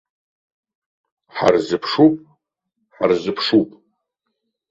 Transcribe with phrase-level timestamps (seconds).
[1.35, 2.15] Ҳарзыԥшуп,
[2.95, 3.69] ҳарзыԥшуп.